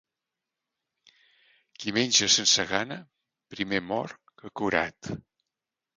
Qui 1.83 1.93
menja 1.99 2.29
sense 2.37 2.65
gana, 2.73 2.99
primer 3.55 3.85
mort 3.93 4.21
que 4.41 4.53
curat. 4.63 5.15